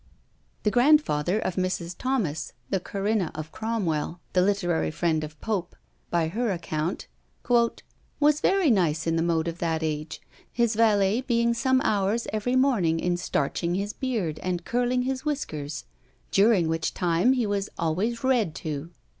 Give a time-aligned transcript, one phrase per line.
[0.63, 1.95] The grandfather of Mrs.
[1.95, 5.75] Thomas, the Corinna of Cromwell, the literary friend of Pope,
[6.09, 7.05] by her account,
[8.19, 10.19] "was very nice in the mode of that age,
[10.51, 15.85] his valet being some hours every morning in starching his beard and curling his whiskers;
[16.31, 18.89] during which time he was always read to."